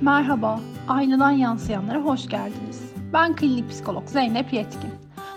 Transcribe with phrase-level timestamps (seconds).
[0.00, 2.92] Merhaba, aynadan yansıyanlara hoş geldiniz.
[3.12, 4.90] Ben klinik psikolog Zeynep Yetkin.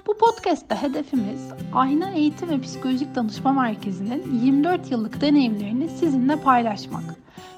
[0.08, 7.04] Bu podcast'te hedefimiz Ayna Eğitim ve Psikolojik Danışma Merkezi'nin 24 yıllık deneyimlerini sizinle paylaşmak.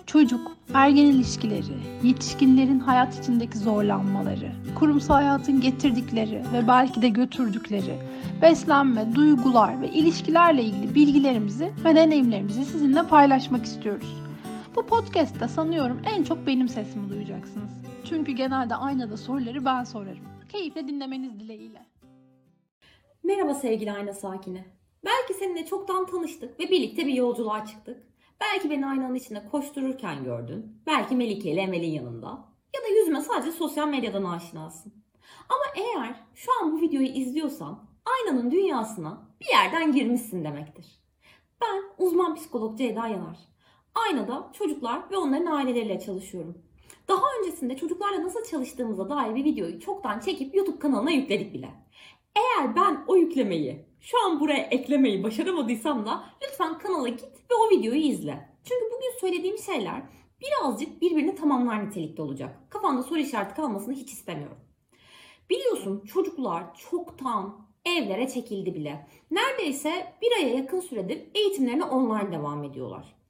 [0.05, 7.97] Çocuk, ergen ilişkileri, yetişkinlerin hayat içindeki zorlanmaları, kurumsal hayatın getirdikleri ve belki de götürdükleri,
[8.41, 14.23] beslenme, duygular ve ilişkilerle ilgili bilgilerimizi ve deneyimlerimizi sizinle paylaşmak istiyoruz.
[14.75, 17.71] Bu podcast'te sanıyorum en çok benim sesimi duyacaksınız.
[18.09, 20.27] Çünkü genelde aynada soruları ben sorarım.
[20.49, 21.85] Keyifle dinlemeniz dileğiyle.
[23.23, 24.65] Merhaba sevgili ayna sakini.
[25.05, 28.03] Belki seninle çoktan tanıştık ve birlikte bir yolculuğa çıktık.
[28.41, 30.81] Belki beni aynanın içinde koştururken gördün.
[30.87, 32.27] Belki Melike ile Emel'in yanında.
[32.75, 34.93] Ya da yüzüme sadece sosyal medyadan aşinasın.
[35.49, 40.85] Ama eğer şu an bu videoyu izliyorsan aynanın dünyasına bir yerden girmişsin demektir.
[41.61, 43.52] Ben uzman psikolog Ceyda Yanar.
[44.07, 46.57] Aynada çocuklar ve onların aileleriyle çalışıyorum.
[47.07, 51.69] Daha öncesinde çocuklarla nasıl çalıştığımıza dair bir videoyu çoktan çekip YouTube kanalına yükledik bile.
[52.35, 57.69] Eğer ben o yüklemeyi, şu an buraya eklemeyi başaramadıysam da lütfen kanala git ve o
[57.69, 58.49] videoyu izle.
[58.63, 60.01] Çünkü bugün söylediğim şeyler
[60.41, 62.59] birazcık birbirini tamamlar nitelikte olacak.
[62.69, 64.57] Kafanda soru işareti kalmasını hiç istemiyorum.
[65.49, 69.07] Biliyorsun çocuklar çoktan evlere çekildi bile.
[69.31, 73.22] Neredeyse bir aya yakın süredir eğitimlerine online devam ediyorlar.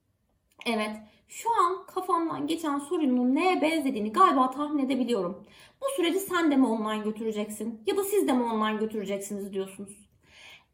[0.66, 0.92] Evet,
[1.28, 5.44] şu an kafamdan geçen sorunun neye benzediğini galiba tahmin edebiliyorum.
[5.82, 10.10] Bu süreci sen de mi online götüreceksin ya da siz de mi online götüreceksiniz diyorsunuz.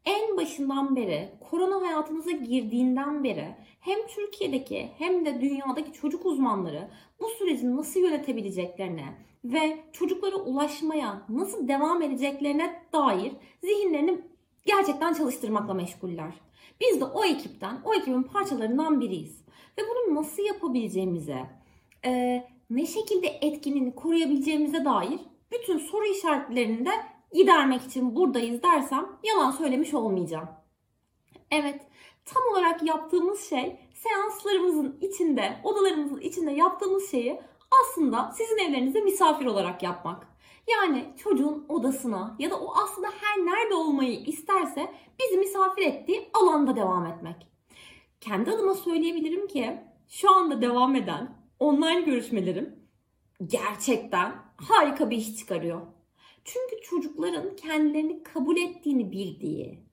[0.04, 6.88] En başından beri, korona hayatınıza girdiğinden beri hem Türkiye'deki hem de dünyadaki çocuk uzmanları
[7.20, 9.04] bu süreci nasıl yönetebileceklerine
[9.44, 13.32] ve çocuklara ulaşmaya nasıl devam edeceklerine dair
[13.64, 14.20] zihinlerini
[14.66, 16.32] gerçekten çalıştırmakla meşguller.
[16.80, 19.44] Biz de o ekipten, o ekibin parçalarından biriyiz.
[19.78, 21.46] Ve bunu nasıl yapabileceğimize,
[22.04, 25.20] e, ne şekilde etkinliğini koruyabileceğimize dair
[25.52, 26.90] bütün soru işaretlerini de
[27.32, 30.48] gidermek için buradayız dersem yalan söylemiş olmayacağım.
[31.50, 31.80] Evet,
[32.24, 37.40] tam olarak yaptığımız şey seanslarımızın içinde, odalarımızın içinde yaptığımız şeyi
[37.82, 40.29] aslında sizin evlerinizde misafir olarak yapmak.
[40.68, 46.76] Yani çocuğun odasına ya da o aslında her nerede olmayı isterse bizi misafir ettiği alanda
[46.76, 47.36] devam etmek.
[48.20, 52.80] Kendi adıma söyleyebilirim ki şu anda devam eden online görüşmelerim
[53.46, 55.80] gerçekten harika bir iş çıkarıyor.
[56.44, 59.84] Çünkü çocukların kendilerini kabul ettiğini bildiği,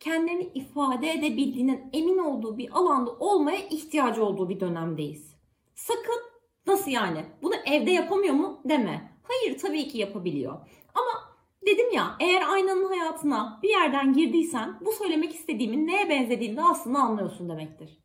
[0.00, 5.36] kendilerini ifade edebildiğinin emin olduğu bir alanda olmaya ihtiyacı olduğu bir dönemdeyiz.
[5.74, 6.22] Sakın
[6.66, 9.15] nasıl yani bunu evde yapamıyor mu deme.
[9.36, 10.52] Hayır tabii ki yapabiliyor.
[10.94, 11.36] Ama
[11.66, 16.98] dedim ya eğer aynanın hayatına bir yerden girdiysen bu söylemek istediğimin neye benzediğini de aslında
[16.98, 17.98] anlıyorsun demektir.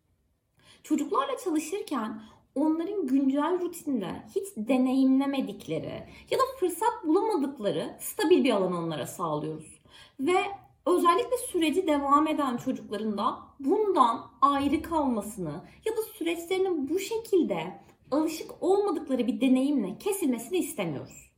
[0.83, 2.21] Çocuklarla çalışırken
[2.55, 9.81] onların güncel rutinde hiç deneyimlemedikleri ya da fırsat bulamadıkları stabil bir alan onlara sağlıyoruz.
[10.19, 10.37] Ve
[10.85, 18.63] özellikle süreci devam eden çocukların da bundan ayrı kalmasını ya da süreçlerinin bu şekilde alışık
[18.63, 21.31] olmadıkları bir deneyimle kesilmesini istemiyoruz.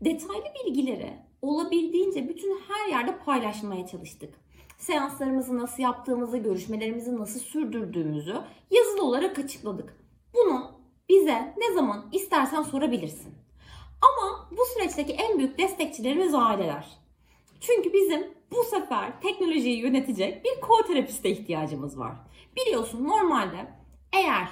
[0.00, 4.34] Detaylı bilgileri olabildiğince bütün her yerde paylaşmaya çalıştık.
[4.78, 8.36] Seanslarımızı nasıl yaptığımızı, görüşmelerimizi nasıl sürdürdüğümüzü
[8.70, 9.96] yazılı olarak açıkladık.
[10.34, 10.70] Bunu
[11.08, 13.34] bize ne zaman istersen sorabilirsin.
[14.02, 16.86] Ama bu süreçteki en büyük destekçilerimiz aileler.
[17.60, 22.12] Çünkü bizim bu sefer teknolojiyi yönetecek bir ko-terapiste ihtiyacımız var.
[22.56, 23.72] Biliyorsun normalde
[24.12, 24.48] eğer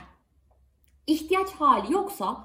[1.11, 2.37] ihtiyaç hali yoksa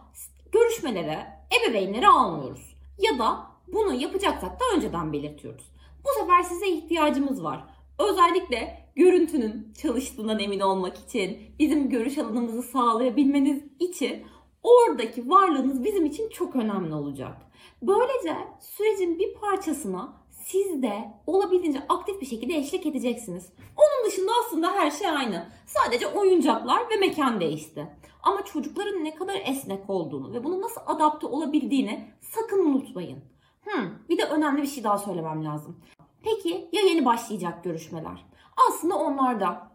[0.51, 1.27] görüşmelere
[1.59, 2.77] ebeveynleri almıyoruz.
[2.97, 5.71] Ya da bunu yapacaksak da önceden belirtiyoruz.
[6.03, 7.63] Bu sefer size ihtiyacımız var.
[7.99, 14.23] Özellikle görüntünün çalıştığından emin olmak için, bizim görüş alanımızı sağlayabilmeniz için
[14.63, 17.37] oradaki varlığınız bizim için çok önemli olacak.
[17.81, 20.13] Böylece sürecin bir parçasına
[20.45, 23.49] siz de olabildiğince aktif bir şekilde eşlik edeceksiniz.
[23.77, 25.45] Onun dışında aslında her şey aynı.
[25.65, 27.87] Sadece oyuncaklar ve mekan değişti.
[28.23, 33.19] Ama çocukların ne kadar esnek olduğunu ve bunu nasıl adapte olabildiğini sakın unutmayın.
[33.63, 35.79] Hmm, bir de önemli bir şey daha söylemem lazım.
[36.23, 38.25] Peki ya yeni başlayacak görüşmeler?
[38.69, 39.71] Aslında onlar da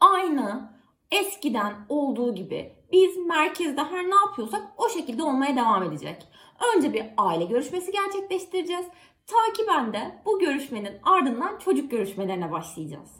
[0.00, 0.70] aynı
[1.10, 6.28] eskiden olduğu gibi biz merkezde her ne yapıyorsak o şekilde olmaya devam edecek.
[6.76, 8.86] Önce bir aile görüşmesi gerçekleştireceğiz.
[9.26, 13.10] Takiben de bu görüşmenin ardından çocuk görüşmelerine başlayacağız.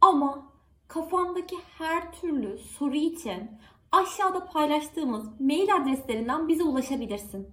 [0.00, 0.52] Ama
[0.88, 3.50] kafandaki her türlü soru için
[3.92, 7.48] aşağıda paylaştığımız mail adreslerinden bize ulaşabilirsin.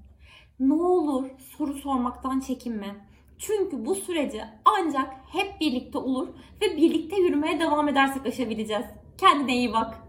[0.60, 3.08] Ne olur soru sormaktan çekinme.
[3.38, 6.28] Çünkü bu süreci ancak hep birlikte olur
[6.62, 8.86] ve birlikte yürümeye devam edersek aşabileceğiz.
[9.18, 10.00] Kendine iyi bak.